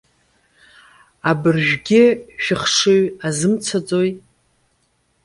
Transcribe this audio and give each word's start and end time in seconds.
Абыржәгьы 1.29 2.03
шәыхшыҩ 2.43 3.01
азымцаӡои? 3.27 4.09